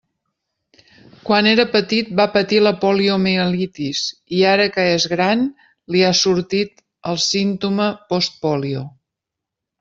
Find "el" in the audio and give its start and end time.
7.13-7.23